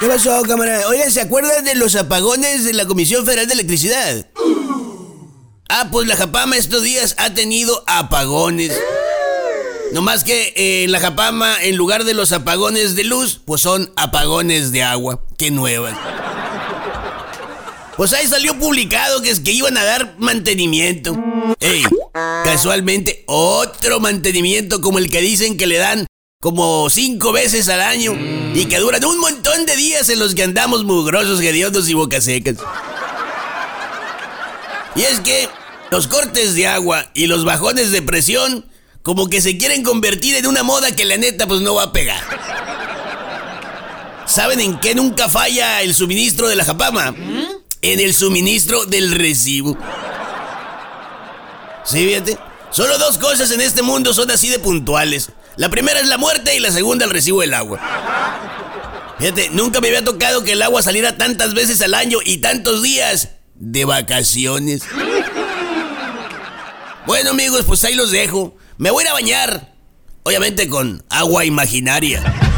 [0.00, 0.88] ¿Qué pasó, cámara?
[0.88, 4.26] Oigan, ¿se acuerdan de los apagones de la Comisión Federal de Electricidad?
[5.68, 8.72] Ah, pues la Japama estos días ha tenido apagones.
[9.92, 13.92] No más que eh, la Japama, en lugar de los apagones de luz, pues son
[13.94, 15.22] apagones de agua.
[15.36, 15.94] Qué nuevas.
[17.98, 21.14] Pues ahí salió publicado que es que iban a dar mantenimiento.
[21.60, 21.84] Ey,
[22.42, 26.06] casualmente otro mantenimiento como el que dicen que le dan
[26.42, 28.16] como cinco veces al año
[28.54, 32.56] y que duran un montón de días en los que andamos mugrosos, hediondos y bocasecas.
[34.96, 35.50] Y es que
[35.90, 38.64] los cortes de agua y los bajones de presión
[39.02, 41.92] como que se quieren convertir en una moda que la neta pues no va a
[41.92, 42.22] pegar.
[44.24, 47.14] ¿Saben en qué nunca falla el suministro de la Japama?
[47.82, 49.76] En el suministro del recibo.
[51.84, 52.38] Sí, fíjate.
[52.70, 55.32] Solo dos cosas en este mundo son así de puntuales.
[55.56, 57.78] La primera es la muerte y la segunda el recibo del agua.
[59.18, 62.82] Fíjate, nunca me había tocado que el agua saliera tantas veces al año y tantos
[62.82, 64.82] días de vacaciones.
[67.06, 68.56] Bueno amigos, pues ahí los dejo.
[68.78, 69.74] Me voy a a bañar.
[70.22, 72.49] Obviamente con agua imaginaria.